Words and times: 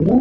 Adil 0.00 0.12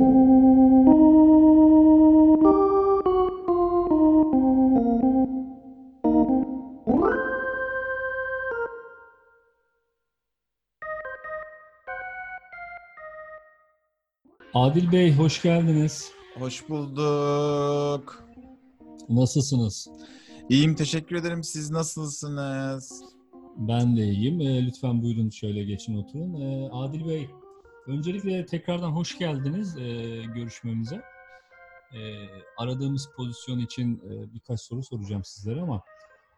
Bey 14.92 15.14
hoş 15.14 15.42
geldiniz. 15.42 16.12
Hoş 16.40 16.70
bulduk. 16.70 18.24
Nasılsınız? 19.10 19.88
İyiyim 20.50 20.76
teşekkür 20.76 21.16
ederim. 21.16 21.44
Siz 21.44 21.72
nasılsınız? 21.72 23.04
Ben 23.58 23.98
de 23.98 24.04
iyiyim. 24.04 24.42
Ee, 24.42 24.66
lütfen 24.66 25.02
buyurun 25.02 25.30
şöyle 25.30 25.64
geçin 25.64 25.98
oturun. 25.98 26.42
Ee, 26.42 26.70
Adil 26.72 27.08
Bey, 27.08 27.30
öncelikle 27.88 28.46
tekrardan 28.46 28.92
hoş 28.92 29.18
geldiniz 29.18 29.78
e, 29.78 29.82
görüşmemize. 30.36 31.02
Ee, 31.94 31.98
aradığımız 32.58 33.10
pozisyon 33.16 33.60
için 33.60 33.98
e, 33.98 34.34
birkaç 34.34 34.62
soru 34.62 34.84
soracağım 34.84 35.24
sizlere 35.24 35.62
ama 35.62 35.82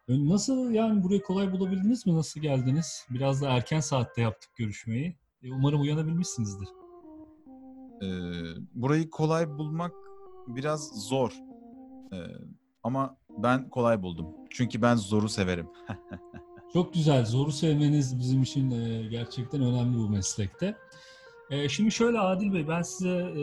ön- 0.08 0.30
nasıl 0.30 0.72
yani 0.72 1.04
burayı 1.04 1.22
kolay 1.22 1.52
bulabildiniz 1.52 2.06
mi? 2.08 2.16
Nasıl 2.16 2.42
geldiniz? 2.42 3.06
Biraz 3.10 3.42
da 3.42 3.50
erken 3.50 3.80
saatte 3.80 4.22
yaptık 4.22 4.56
görüşmeyi. 4.56 5.16
E, 5.44 5.52
umarım 5.54 5.82
uyanabilmişsinizdir. 5.82 6.68
Ee, 8.02 8.08
burayı 8.74 9.10
kolay 9.10 9.50
bulmak 9.50 9.92
biraz 10.48 11.08
zor. 11.08 11.32
Ee, 12.14 12.18
ama 12.84 13.18
ben 13.38 13.70
kolay 13.70 14.02
buldum. 14.02 14.28
Çünkü 14.50 14.82
ben 14.82 14.96
zoru 14.96 15.30
severim. 15.30 15.68
Çok 16.74 16.94
güzel. 16.94 17.26
Zoru 17.26 17.52
sevmeniz 17.52 18.20
bizim 18.20 18.42
için 18.44 18.72
e, 18.72 19.08
gerçekten 19.08 19.62
önemli 19.62 19.98
bu 19.98 20.10
meslekte. 20.10 20.76
E, 21.50 21.70
şimdi 21.70 21.92
şöyle 21.92 22.20
Adil 22.20 22.54
Bey, 22.54 22.68
ben 22.68 22.82
size 22.82 23.10
e, 23.10 23.38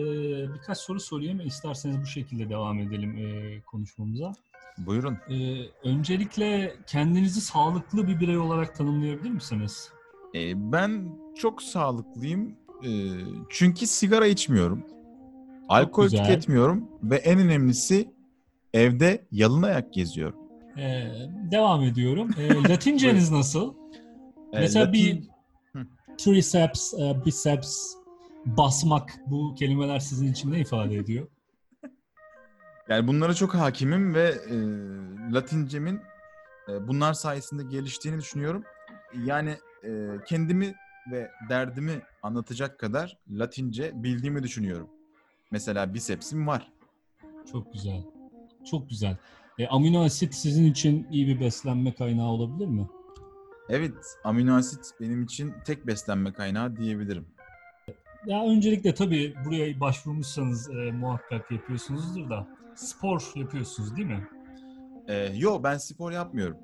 birkaç 0.55 0.79
soru 0.79 1.01
sorayım. 1.01 1.41
İsterseniz 1.41 2.01
bu 2.01 2.07
şekilde 2.07 2.49
devam 2.49 2.79
edelim 2.79 3.17
e, 3.19 3.61
konuşmamıza. 3.61 4.33
Buyurun. 4.79 5.19
E, 5.31 5.37
öncelikle 5.85 6.77
kendinizi 6.87 7.41
sağlıklı 7.41 8.09
bir 8.09 8.21
birey 8.21 8.39
olarak 8.39 8.75
tanımlayabilir 8.75 9.31
misiniz? 9.31 9.89
Ee, 10.35 10.73
ben 10.73 11.09
çok 11.37 11.63
sağlıklıyım. 11.63 12.57
Ee, 12.85 12.89
çünkü 13.51 13.87
sigara 13.87 14.27
içmiyorum. 14.27 14.85
Alkol 15.69 16.03
güzel. 16.05 16.25
tüketmiyorum. 16.25 16.89
Ve 17.03 17.17
en 17.17 17.39
önemlisi 17.39 18.09
evde 18.75 19.25
yalın 19.33 19.63
ayak 19.63 19.93
geziyorum. 19.93 20.39
Devam 21.51 21.83
ediyorum. 21.83 22.31
Latinceniz 22.69 23.31
nasıl? 23.31 23.75
Ee, 24.53 24.61
Mesela 24.61 24.85
Latin- 24.87 24.93
bir 24.93 25.23
triceps, 26.19 26.95
e, 26.95 27.17
biceps, 27.27 27.95
basmak 28.47 29.15
bu 29.27 29.55
kelimeler 29.55 29.99
sizin 29.99 30.33
için 30.33 30.53
ne 30.53 30.61
ifade 30.61 30.97
ediyor? 30.97 31.29
Yani 32.89 33.07
bunlara 33.07 33.35
çok 33.35 33.55
hakimim 33.55 34.15
ve 34.15 34.35
e, 34.51 34.55
Latincemin 35.33 36.01
e, 36.69 36.89
bunlar 36.89 37.13
sayesinde 37.13 37.63
geliştiğini 37.63 38.19
düşünüyorum. 38.19 38.65
Yani 39.25 39.57
e, 39.85 40.09
kendimi 40.27 40.75
ve 41.13 41.31
derdimi 41.49 42.03
anlatacak 42.23 42.79
kadar 42.79 43.19
Latince 43.31 43.93
bildiğimi 43.95 44.43
düşünüyorum. 44.43 44.89
Mesela 45.51 45.95
bisepsim 45.95 46.47
var. 46.47 46.73
Çok 47.53 47.73
güzel. 47.73 48.03
Çok 48.71 48.91
güzel. 48.91 49.17
E, 49.59 49.67
amino 49.67 50.05
asit 50.05 50.35
sizin 50.35 50.65
için 50.65 51.07
iyi 51.11 51.27
bir 51.27 51.41
beslenme 51.41 51.95
kaynağı 51.95 52.27
olabilir 52.27 52.67
mi? 52.67 52.89
Evet, 53.69 53.95
amino 54.25 54.57
asit 54.57 54.91
benim 55.01 55.23
için 55.23 55.55
tek 55.65 55.87
beslenme 55.87 56.33
kaynağı 56.33 56.77
diyebilirim. 56.77 57.27
Ya 58.27 58.45
öncelikle 58.45 58.95
tabii 58.95 59.35
buraya 59.45 59.81
başvurmuşsanız 59.81 60.71
e, 60.71 60.93
muhakkak 60.93 61.51
yapıyorsunuzdur 61.51 62.31
da 62.31 62.49
spor 62.75 63.33
yapıyorsunuz 63.35 63.97
değil 63.97 64.09
mi? 64.09 64.29
E, 65.09 65.15
yo 65.35 65.63
ben 65.63 65.79
spor 65.79 66.13
yapmıyorum. 66.13 66.59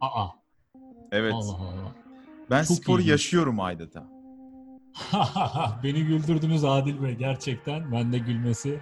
Aa. 0.00 0.26
Evet, 1.12 1.32
Allah 1.34 1.56
Allah. 1.56 1.94
ben 2.50 2.64
çok 2.64 2.76
sporu 2.76 2.96
ilginç. 2.96 3.10
yaşıyorum 3.10 3.60
adeta. 3.60 4.08
Beni 5.82 6.04
güldürdünüz 6.04 6.64
Adil 6.64 7.02
Bey 7.02 7.14
gerçekten. 7.14 7.92
Ben 7.92 8.12
de 8.12 8.18
gülmesi 8.18 8.80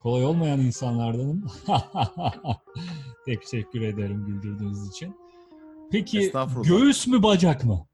kolay 0.00 0.24
olmayan 0.24 0.60
insanlardanım. 0.60 1.46
Teşekkür 3.26 3.80
ederim 3.80 4.26
güldürdüğünüz 4.26 4.88
için. 4.88 5.16
Peki 5.92 6.18
Estağfurullah. 6.18 6.68
göğüs 6.68 7.06
mü 7.06 7.22
bacak 7.22 7.64
mı? 7.64 7.86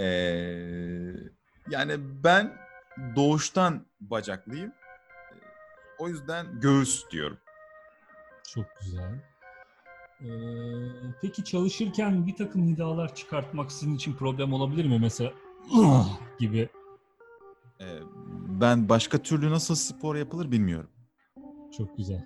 Ee, 0.00 1.12
yani 1.70 1.96
ben 2.24 2.52
doğuştan 3.16 3.86
bacaklıyım. 4.00 4.72
O 5.98 6.08
yüzden 6.08 6.60
göğüs 6.60 7.10
diyorum. 7.10 7.38
Çok 8.48 8.64
güzel. 8.80 9.22
Ee, 10.20 10.28
peki 11.22 11.44
çalışırken 11.44 12.26
bir 12.26 12.36
takım 12.36 12.66
nidalar 12.66 13.14
çıkartmak 13.14 13.72
sizin 13.72 13.94
için 13.94 14.12
problem 14.12 14.52
olabilir 14.52 14.84
mi? 14.84 14.98
Mesela 14.98 15.32
gibi. 16.38 16.68
Ee, 17.80 17.84
ben 18.48 18.88
başka 18.88 19.18
türlü 19.18 19.50
nasıl 19.50 19.74
spor 19.74 20.16
yapılır 20.16 20.50
bilmiyorum. 20.50 20.90
Çok 21.76 21.96
güzel. 21.96 22.24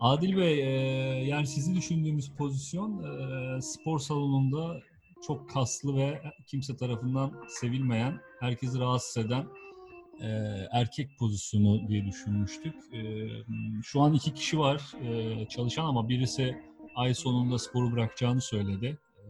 Adil 0.00 0.36
Bey, 0.36 0.60
e, 0.60 1.24
yani 1.24 1.46
sizi 1.46 1.74
düşündüğümüz 1.74 2.30
pozisyon 2.30 3.02
e, 3.02 3.62
spor 3.62 3.98
salonunda 3.98 4.80
çok 5.26 5.50
kaslı 5.50 5.96
ve 5.96 6.22
kimse 6.46 6.76
tarafından 6.76 7.32
sevilmeyen, 7.48 8.20
herkesi 8.40 8.78
rahatsız 8.78 9.26
eden 9.26 9.46
e, 10.20 10.28
erkek 10.72 11.18
pozisyonu 11.18 11.88
diye 11.88 12.04
düşünmüştük. 12.06 12.74
E, 12.92 13.28
şu 13.82 14.00
an 14.00 14.14
iki 14.14 14.34
kişi 14.34 14.58
var 14.58 14.82
e, 15.02 15.48
çalışan 15.48 15.84
ama 15.84 16.08
birisi 16.08 16.62
ay 16.94 17.14
sonunda 17.14 17.58
sporu 17.58 17.92
bırakacağını 17.92 18.40
söyledi. 18.40 18.98
E, 19.16 19.22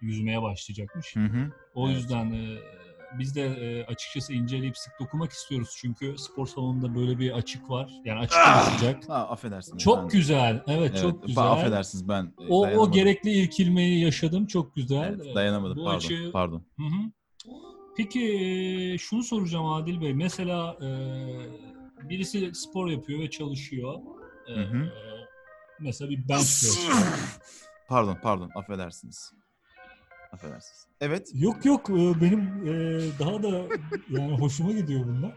yüzmeye 0.00 0.42
başlayacakmış. 0.42 1.16
Hı 1.16 1.20
hı. 1.24 1.52
O 1.74 1.88
Evet. 1.88 1.96
yüzden 1.98 2.32
e, 2.32 2.58
biz 3.18 3.34
de 3.36 3.42
e, 3.42 3.84
açıkçası 3.86 4.32
inceleyip 4.32 4.78
sık 4.78 4.92
dokumak 5.00 5.32
istiyoruz. 5.32 5.74
Çünkü 5.76 6.18
spor 6.18 6.46
salonunda 6.46 6.94
böyle 6.94 7.18
bir 7.18 7.30
açık 7.30 7.70
var. 7.70 7.92
Yani 8.04 8.20
açık 8.20 8.38
olacak. 8.72 9.08
Ha, 9.08 9.28
affedersiniz. 9.28 9.82
Çok 9.82 9.98
ben- 9.98 10.08
güzel. 10.08 10.62
Evet, 10.66 10.90
Evet, 10.92 11.00
çok 11.02 11.26
güzel. 11.26 11.44
Affedersiniz 11.44 12.08
ben 12.08 12.24
e, 12.40 12.46
O, 12.48 12.66
o 12.66 12.90
gerekli 12.90 13.30
irkilmeyi 13.30 14.04
yaşadım. 14.04 14.46
Çok 14.46 14.76
güzel. 14.76 15.18
Evet, 15.24 15.34
dayanamadım. 15.34 15.76
Bu 15.76 15.84
pardon. 15.84 15.96
açı- 15.98 16.30
Pardon. 16.32 16.62
Hı 16.76 16.82
hı. 16.82 17.10
Peki 17.96 18.20
e, 18.24 18.98
şunu 18.98 19.22
soracağım 19.22 19.66
Adil 19.66 20.00
Bey. 20.00 20.14
Mesela 20.14 20.76
e, 20.82 20.88
birisi 22.08 22.54
spor 22.54 22.88
yapıyor 22.88 23.20
ve 23.20 23.30
çalışıyor. 23.30 23.94
E, 24.48 24.52
Hı 24.54 24.60
hı. 24.60 24.92
Mesela 25.80 26.10
bir 26.10 26.16
bench 26.28 26.28
press. 26.38 26.86
pardon, 27.88 28.18
pardon. 28.22 28.50
Affedersiniz. 28.54 29.32
Affedersiniz. 30.32 30.86
Evet. 31.00 31.30
Yok 31.34 31.64
yok 31.64 31.90
e, 31.90 32.20
benim 32.20 32.40
e, 32.40 33.00
daha 33.18 33.42
da 33.42 33.62
yani 34.10 34.38
hoşuma 34.38 34.72
gidiyor 34.72 35.06
bunlar. 35.06 35.32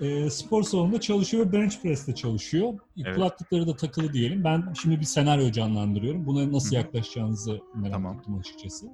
E, 0.00 0.30
spor 0.30 0.62
salonunda 0.62 1.00
çalışıyor 1.00 1.46
ve 1.46 1.52
bench 1.52 1.82
press'te 1.82 2.14
çalışıyor. 2.14 2.72
Evet. 3.04 3.14
Kulaklıkları 3.14 3.66
da 3.66 3.76
takılı 3.76 4.12
diyelim. 4.12 4.44
Ben 4.44 4.74
şimdi 4.82 5.00
bir 5.00 5.04
senaryo 5.04 5.52
canlandırıyorum. 5.52 6.26
Buna 6.26 6.52
nasıl 6.52 6.76
yaklaşacağınızı 6.76 7.60
merak 7.74 7.92
Tamam. 7.92 8.18
ettim 8.18 8.38
açıkçası. 8.38 8.86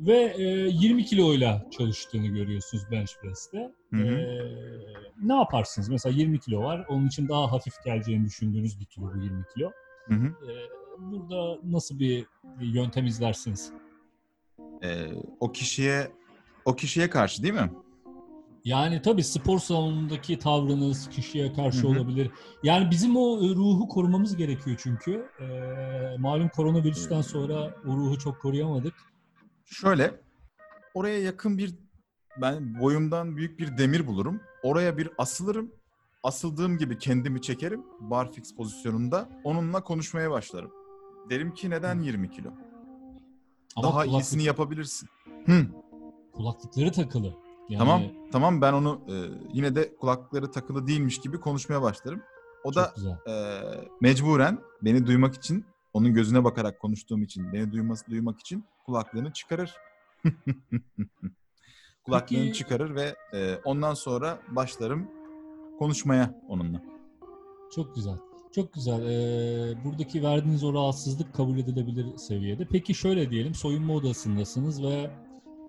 Ve 0.00 0.34
e, 0.36 0.42
20 0.42 1.04
kiloyla 1.04 1.66
çalıştığını 1.70 2.26
görüyorsunuz 2.26 2.84
bench 2.90 3.10
press'te. 3.22 3.72
Hı 3.90 3.96
hı. 3.96 4.06
E, 4.06 4.38
ne 5.22 5.34
yaparsınız? 5.34 5.88
Mesela 5.88 6.14
20 6.16 6.40
kilo 6.40 6.62
var. 6.62 6.84
Onun 6.88 7.06
için 7.06 7.28
daha 7.28 7.52
hafif 7.52 7.74
geleceğini 7.84 8.24
düşündüğünüz 8.26 8.80
bir 8.80 8.84
kilo 8.84 9.14
bu 9.14 9.18
20 9.18 9.44
kilo. 9.54 9.70
Hı 10.04 10.14
hı. 10.14 10.26
E, 10.26 10.52
burada 10.98 11.58
nasıl 11.64 11.98
bir 11.98 12.26
yöntem 12.60 13.06
izlersiniz? 13.06 13.72
Ee, 14.82 15.06
o 15.40 15.52
kişiye 15.52 16.12
o 16.64 16.76
kişiye 16.76 17.10
karşı 17.10 17.42
değil 17.42 17.54
mi? 17.54 17.70
Yani 18.64 19.02
tabii 19.02 19.24
spor 19.24 19.58
salonundaki 19.58 20.38
tavrınız 20.38 21.08
kişiye 21.08 21.52
karşı 21.52 21.82
Hı 21.82 21.82
hı. 21.82 21.88
olabilir. 21.88 22.30
Yani 22.62 22.90
bizim 22.90 23.16
o 23.16 23.38
e, 23.38 23.48
ruhu 23.54 23.88
korumamız 23.88 24.36
gerekiyor 24.36 24.80
çünkü. 24.82 25.28
Ee, 25.40 26.16
malum 26.18 26.48
koronavirüsten 26.48 27.20
sonra 27.20 27.74
o 27.86 27.96
ruhu 27.96 28.18
çok 28.18 28.40
koruyamadık. 28.40 28.94
Şöyle 29.64 30.20
oraya 30.94 31.20
yakın 31.20 31.58
bir 31.58 31.74
ben 32.40 32.80
boyumdan 32.80 33.36
büyük 33.36 33.58
bir 33.58 33.78
demir 33.78 34.06
bulurum. 34.06 34.40
Oraya 34.62 34.98
bir 34.98 35.10
asılırım. 35.18 35.72
Asıldığım 36.22 36.78
gibi 36.78 36.98
kendimi 36.98 37.42
çekerim 37.42 37.82
barfix 38.00 38.54
pozisyonunda. 38.56 39.28
Onunla 39.44 39.84
konuşmaya 39.84 40.30
başlarım. 40.30 40.70
Derim 41.30 41.54
ki 41.54 41.70
neden 41.70 42.00
20 42.00 42.30
kilo? 42.30 42.50
Ama 43.76 43.88
Daha 43.88 44.02
kulaklık- 44.04 44.12
iyisini 44.12 44.42
yapabilirsin. 44.44 45.08
Hı, 45.46 45.66
kulaklıkları 46.32 46.92
takılı. 46.92 47.34
Yani, 47.68 47.78
tamam. 47.78 48.02
Tamam 48.32 48.60
ben 48.60 48.72
onu 48.72 49.00
e, 49.08 49.14
yine 49.52 49.74
de 49.74 49.96
kulakları 49.96 50.50
takılı 50.50 50.86
değilmiş 50.86 51.20
gibi 51.20 51.40
konuşmaya 51.40 51.82
başlarım. 51.82 52.22
O 52.64 52.72
Çok 52.72 52.76
da 52.82 52.92
güzel. 52.96 53.18
e, 53.28 53.60
mecburen 54.00 54.58
beni 54.82 55.06
duymak 55.06 55.34
için, 55.34 55.64
onun 55.92 56.14
gözüne 56.14 56.44
bakarak 56.44 56.80
konuştuğum 56.80 57.22
için, 57.22 57.52
beni 57.52 57.72
duyması 57.72 58.06
duymak 58.10 58.40
için 58.40 58.64
kulaklığını 58.86 59.32
çıkarır. 59.32 59.74
kulaklığını 62.04 62.40
Peki- 62.44 62.52
çıkarır 62.52 62.94
ve 62.94 63.16
e, 63.34 63.56
ondan 63.64 63.94
sonra 63.94 64.38
başlarım 64.48 65.10
konuşmaya 65.78 66.40
onunla. 66.48 66.82
Çok 67.74 67.94
güzel. 67.94 68.18
Çok 68.54 68.72
güzel. 68.72 69.02
Ee, 69.02 69.84
buradaki 69.84 70.22
verdiğiniz 70.22 70.64
o 70.64 70.74
rahatsızlık 70.74 71.34
kabul 71.34 71.58
edilebilir 71.58 72.06
seviyede. 72.16 72.64
Peki 72.72 72.94
şöyle 72.94 73.30
diyelim, 73.30 73.54
soyunma 73.54 73.94
odasındasınız 73.94 74.82
ve 74.82 75.10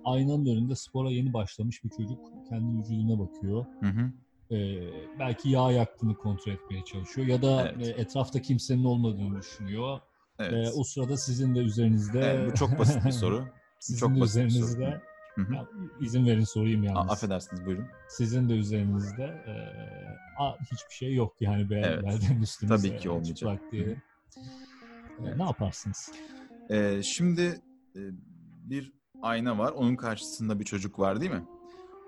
aynanın 0.05 0.45
önünde 0.45 0.75
spora 0.75 1.09
yeni 1.09 1.33
başlamış 1.33 1.83
bir 1.83 1.89
çocuk 1.89 2.19
kendi 2.49 2.79
vücuduna 2.79 3.19
bakıyor. 3.19 3.65
Hı 3.79 3.85
hı. 3.85 4.11
Ee, 4.55 4.89
belki 5.19 5.49
yağ 5.49 5.71
yaktığını 5.71 6.15
kontrol 6.15 6.51
etmeye 6.51 6.83
çalışıyor 6.85 7.27
ya 7.27 7.41
da 7.41 7.73
Evet. 7.75 7.87
e, 7.87 8.01
etrafta 8.01 8.41
kimsenin 8.41 8.83
olmadığını 8.83 9.39
düşünüyor. 9.39 9.99
Evet. 10.39 10.67
Ee, 10.67 10.71
o 10.79 10.83
sırada 10.83 11.17
sizin 11.17 11.55
de 11.55 11.59
üzerinizde... 11.59 12.19
Evet, 12.19 12.51
bu 12.51 12.55
çok 12.55 12.79
basit 12.79 13.05
bir 13.05 13.11
soru. 13.21 13.45
sizin 13.79 13.99
çok 13.99 14.15
de 14.15 14.21
basit 14.21 14.35
üzerinizde... 14.35 15.01
Hı 15.35 15.41
hı. 15.41 15.53
Ya, 15.53 15.67
izin 16.01 16.25
verin 16.25 16.43
sorayım 16.43 16.81
A- 16.81 16.85
yalnız. 16.85 17.11
affedersiniz 17.11 17.65
buyurun. 17.65 17.85
Sizin 18.09 18.49
de 18.49 18.53
üzerinizde 18.53 19.23
e, 19.23 19.53
a- 20.39 20.57
hiçbir 20.59 20.93
şey 20.93 21.13
yok 21.15 21.35
yani 21.39 21.69
be, 21.69 21.81
Evet. 21.85 22.21
üstünüze. 22.41 22.89
Tabii 22.89 22.97
ki 22.99 23.07
e, 23.07 23.11
olmayacak. 23.11 23.59
diye. 23.71 23.85
Hı 23.85 23.89
hı. 23.89 23.93
E, 23.93 23.99
Evet. 25.23 25.37
Ne 25.37 25.43
yaparsınız? 25.43 26.11
Ee, 26.69 27.01
şimdi 27.03 27.41
e, 27.95 27.99
bir 28.69 28.93
ayna 29.21 29.57
var. 29.57 29.71
Onun 29.71 29.95
karşısında 29.95 30.59
bir 30.59 30.65
çocuk 30.65 30.99
var 30.99 31.21
değil 31.21 31.31
mi? 31.31 31.43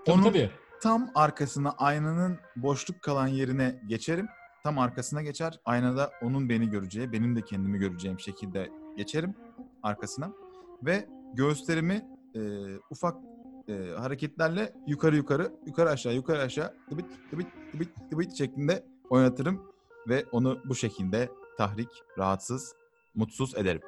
Tabii 0.06 0.16
Onun 0.16 0.24
tabii. 0.24 0.52
tam 0.82 1.10
arkasına 1.16 1.72
aynanın 1.72 2.40
boşluk 2.56 3.02
kalan 3.02 3.28
yerine 3.28 3.82
geçerim. 3.88 4.28
Tam 4.64 4.80
arkasına 4.80 5.22
geçer. 5.22 5.60
Aynada 5.66 6.12
onun 6.22 6.50
beni 6.50 6.70
göreceği, 6.70 7.12
benim 7.12 7.36
de 7.36 7.42
kendimi 7.42 7.78
göreceğim 7.80 8.20
şekilde 8.20 8.70
geçerim 8.98 9.36
arkasına. 9.84 10.32
Ve 10.84 11.08
göğüslerimi 11.34 12.06
e, 12.38 12.80
ufak 12.90 13.18
e, 13.68 13.74
hareketlerle 13.98 14.74
yukarı 14.88 15.16
yukarı, 15.16 15.52
yukarı 15.66 15.90
aşağı, 15.90 16.16
yukarı 16.16 16.42
aşağı, 16.42 16.74
dıbıt 16.92 17.06
dıbıt 17.32 17.48
dıbıt 17.74 17.90
dıbıt 18.12 18.38
şeklinde 18.38 18.86
oynatırım. 19.10 19.72
Ve 20.10 20.26
onu 20.32 20.60
bu 20.66 20.76
şekilde 20.76 21.30
tahrik, 21.58 21.90
rahatsız, 22.18 22.76
mutsuz 23.16 23.56
ederim. 23.56 23.82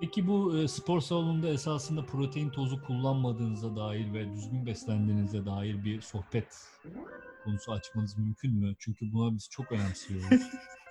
Peki 0.00 0.26
bu 0.26 0.58
e, 0.58 0.68
spor 0.68 1.00
salonunda 1.00 1.48
esasında 1.48 2.06
protein 2.06 2.50
tozu 2.50 2.82
kullanmadığınıza 2.82 3.76
dair 3.76 4.12
ve 4.12 4.32
düzgün 4.34 4.66
beslendiğinize 4.66 5.46
dair 5.46 5.84
bir 5.84 6.00
sohbet 6.00 6.68
konusu 7.44 7.72
açmanız 7.72 8.18
mümkün 8.18 8.54
mü? 8.54 8.74
Çünkü 8.78 9.12
buna 9.12 9.34
biz 9.34 9.48
çok 9.50 9.72
önemsiyoruz. 9.72 10.28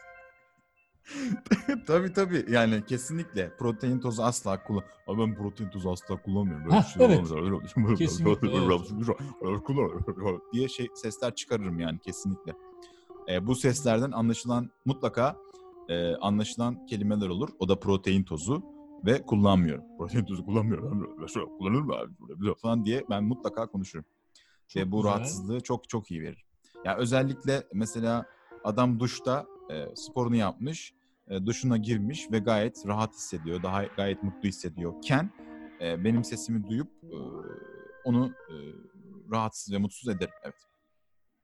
tabii 1.88 2.13
tabii 2.13 2.46
yani 2.50 2.86
kesinlikle 2.86 3.56
protein 3.57 4.00
tozu 4.00 4.24
asla 4.24 4.63
kullan. 4.63 4.84
Abi 5.07 5.22
ben 5.22 5.36
protein 5.36 5.69
tozu 5.69 5.92
asla 5.92 6.22
kullanmıyorum. 6.22 6.66
Böyle 6.66 6.78
bir 6.78 6.84
şey 6.84 7.06
evet. 7.06 7.31
olamaz. 7.31 7.98
Kesinlikle, 7.98 8.52
diye 10.54 10.68
şey 10.68 10.88
sesler 10.94 11.36
çıkarırım 11.36 11.80
yani 11.80 12.00
kesinlikle. 12.00 12.54
Ee, 13.30 13.48
bu 13.48 13.56
seslerden 13.56 14.12
anlaşılan 14.12 14.72
mutlaka 14.86 15.38
e, 15.90 16.16
anlaşılan 16.16 16.86
kelimeler 16.86 17.28
olur. 17.28 17.50
O 17.60 17.69
da 17.69 17.80
protein 17.80 18.24
tozu 18.24 18.63
ve 19.06 19.22
kullanmıyorum. 19.22 19.84
Protein 19.98 20.25
tozu 20.25 20.46
kullanmıyorum. 20.46 21.28
Şöyle 21.28 21.46
kullanır 21.46 21.81
mı 21.81 21.94
abi 21.94 22.12
böyle 22.19 22.56
falan 22.56 22.86
diye 22.86 23.04
ben 23.10 23.24
mutlaka 23.24 23.68
konuşurum. 23.68 24.06
Çok 24.68 24.84
ve 24.84 24.92
bu 24.92 24.98
güzel. 24.98 25.12
rahatsızlığı 25.12 25.62
çok 25.62 25.90
çok 25.90 26.12
iyi 26.12 26.22
verir. 26.22 26.46
Ya 26.86 26.98
özellikle 26.98 27.63
mesela 27.74 28.25
adam 28.63 29.00
duşta 29.00 29.46
e, 29.69 29.95
sporunu 29.95 30.35
yapmış, 30.35 30.94
e, 31.27 31.45
duşuna 31.45 31.77
girmiş 31.77 32.31
ve 32.31 32.39
gayet 32.39 32.88
rahat 32.88 33.13
hissediyor, 33.13 33.63
daha 33.63 33.83
gayet 33.83 34.23
mutlu 34.23 34.47
hissediyorken 34.47 35.31
e, 35.81 36.03
benim 36.03 36.23
sesimi 36.23 36.67
duyup 36.69 36.88
e, 37.03 37.17
onu 38.06 38.25
e, 38.50 38.56
rahatsız 39.31 39.73
ve 39.73 39.77
mutsuz 39.77 40.07
ederim. 40.09 40.33
Evet. 40.44 40.56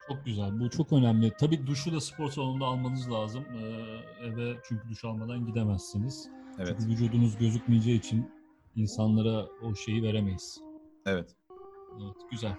Çok 0.07 0.25
güzel. 0.25 0.59
Bu 0.59 0.69
çok 0.69 0.93
önemli. 0.93 1.33
Tabii 1.39 1.67
duşu 1.67 1.93
da 1.93 2.01
spor 2.01 2.31
salonunda 2.31 2.65
almanız 2.65 3.11
lazım. 3.11 3.45
Ee, 3.55 4.25
eve 4.25 4.57
çünkü 4.67 4.89
duş 4.89 5.05
almadan 5.05 5.45
gidemezsiniz. 5.45 6.29
Evet. 6.57 6.67
Çünkü 6.67 6.91
vücudunuz 6.91 7.37
gözükmeyeceği 7.37 7.99
için 7.99 8.31
insanlara 8.75 9.45
o 9.63 9.75
şeyi 9.75 10.03
veremeyiz. 10.03 10.61
Evet. 11.05 11.35
Evet, 12.01 12.15
güzel. 12.31 12.51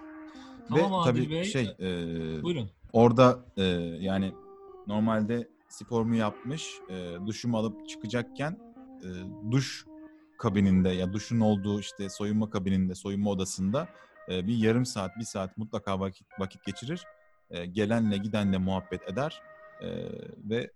Ve 0.71 0.79
Tamam 0.79 0.93
Adil 0.93 1.11
tabii 1.23 1.29
Bey. 1.31 1.43
şey 1.43 1.75
e, 1.79 1.87
Buyurun. 2.43 2.69
orada 2.93 3.45
e, 3.57 3.63
yani 3.99 4.33
normalde 4.87 5.49
sporumu 5.73 6.15
yapmış, 6.15 6.79
e, 6.89 7.15
duşumu 7.25 7.57
alıp 7.57 7.89
çıkacakken 7.89 8.59
e, 9.03 9.09
duş 9.51 9.85
kabininde 10.37 10.89
ya 10.89 11.13
duşun 11.13 11.39
olduğu 11.39 11.79
işte 11.79 12.09
soyunma 12.09 12.49
kabininde, 12.49 12.95
soyunma 12.95 13.29
odasında 13.29 13.87
e, 14.29 14.47
bir 14.47 14.57
yarım 14.57 14.85
saat, 14.85 15.17
bir 15.17 15.23
saat 15.23 15.57
mutlaka 15.57 15.99
vakit 15.99 16.27
vakit 16.39 16.65
geçirir. 16.65 17.05
E, 17.49 17.65
gelenle 17.65 18.17
gidenle 18.17 18.57
muhabbet 18.57 19.09
eder 19.09 19.41
e, 19.81 19.87
ve 20.49 20.57
e, 20.57 20.71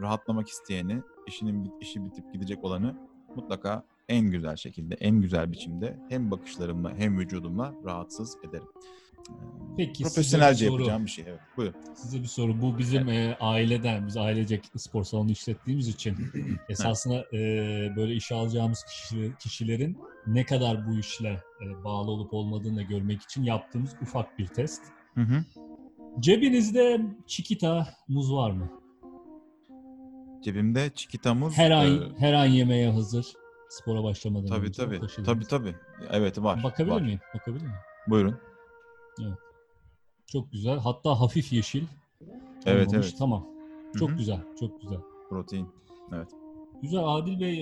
rahatlamak 0.00 0.48
isteyeni, 0.48 1.02
işinin 1.26 1.72
işi 1.80 2.04
bitip 2.04 2.32
gidecek 2.32 2.64
olanı 2.64 2.96
mutlaka 3.36 3.84
en 4.08 4.30
güzel 4.30 4.56
şekilde, 4.56 4.94
en 4.94 5.20
güzel 5.20 5.52
biçimde 5.52 5.98
hem 6.08 6.30
bakışlarımla 6.30 6.94
hem 6.94 7.18
vücudumla 7.18 7.74
rahatsız 7.84 8.36
ederim. 8.48 8.68
Peki, 9.76 10.02
Profesyonelce 10.02 10.66
bir 10.66 10.70
yapacağım 10.72 11.04
bir 11.04 11.10
şey. 11.10 11.24
Evet. 11.28 11.40
Buyurun. 11.56 11.76
Size 11.94 12.18
bir 12.22 12.26
soru. 12.26 12.62
Bu 12.62 12.78
bizim 12.78 13.08
e, 13.08 13.36
aileden, 13.40 14.06
biz 14.06 14.16
ailecek 14.16 14.64
spor 14.76 15.04
salonu 15.04 15.30
işlettiğimiz 15.30 15.88
için 15.88 16.16
esasında 16.68 17.24
e, 17.32 17.38
böyle 17.96 18.14
işe 18.14 18.34
alacağımız 18.34 18.84
kişi- 18.84 19.32
kişilerin 19.38 19.98
ne 20.26 20.44
kadar 20.46 20.86
bu 20.86 20.98
işle 20.98 21.28
e, 21.62 21.84
bağlı 21.84 22.10
olup 22.10 22.34
olmadığını 22.34 22.82
görmek 22.82 23.22
için 23.22 23.42
yaptığımız 23.42 23.94
ufak 24.02 24.38
bir 24.38 24.46
test. 24.46 24.82
Hı 25.14 25.20
hı. 25.20 25.44
Cebinizde 26.20 27.00
çikita 27.26 27.88
muz 28.08 28.32
var 28.32 28.50
mı? 28.50 28.70
Cebimde 30.44 30.90
çikitamuz. 30.94 31.56
Her 31.58 31.70
an 31.70 31.86
e, 31.86 32.18
her 32.18 32.32
an 32.32 32.46
yemeğe 32.46 32.90
hazır. 32.90 33.26
Spora 33.70 34.02
başlamadan 34.04 34.46
tabii 34.46 34.66
önce 34.66 34.82
tabii. 34.82 35.00
taşıdığınız. 35.00 35.26
Tabii 35.26 35.44
tabii. 35.44 35.74
Evet 36.10 36.38
var. 36.38 36.62
Bakabilir 36.64 36.94
var. 36.94 37.02
miyim? 37.02 37.20
Bakabilir 37.34 37.62
miyim? 37.62 37.76
Buyurun. 38.06 38.38
Çok 40.26 40.52
güzel. 40.52 40.78
Hatta 40.78 41.20
hafif 41.20 41.52
yeşil. 41.52 41.84
Evet, 42.66 42.88
olmamış. 42.88 43.06
evet. 43.06 43.18
Tamam. 43.18 43.46
Çok 43.98 44.08
Hı 44.08 44.12
hı. 44.12 44.16
güzel. 44.16 44.40
Çok 44.60 44.80
güzel. 44.80 44.98
Protein. 45.28 45.68
Güzel 46.82 47.00
Adil 47.04 47.40
Bey 47.40 47.58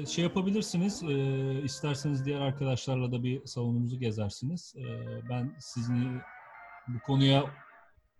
e, 0.00 0.06
şey 0.06 0.24
yapabilirsiniz 0.24 1.02
e, 1.02 1.62
isterseniz 1.62 2.24
diğer 2.24 2.40
arkadaşlarla 2.40 3.12
da 3.12 3.22
bir 3.22 3.46
salonumuzu 3.46 3.98
gezersiniz. 3.98 4.74
E, 4.76 4.84
ben 5.28 5.56
sizin 5.58 6.18
bu 6.88 6.98
konuya 7.06 7.44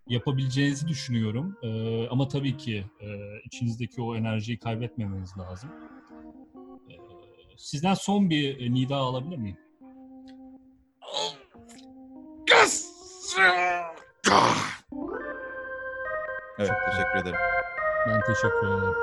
yapabileceğinizi 0.06 0.88
düşünüyorum. 0.88 1.56
E, 1.62 2.09
ama 2.09 2.28
tabii 2.28 2.56
ki 2.56 2.85
içinizdeki 3.44 4.02
o 4.02 4.16
enerjiyi 4.16 4.59
kaybetmemeniz 4.59 5.38
lazım. 5.38 5.71
Sizden 7.56 7.94
son 7.94 8.30
bir 8.30 8.75
nida 8.75 8.97
alabilir 8.97 9.37
miyim? 9.37 9.56
Ederim. 17.18 17.38
Ben 18.08 18.20
teşekkür 18.20 18.68
ederim. 18.68 18.94